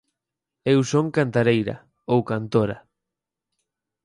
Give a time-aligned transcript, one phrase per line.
[0.73, 1.75] Eu son cantareira,
[2.13, 2.77] ou cantora.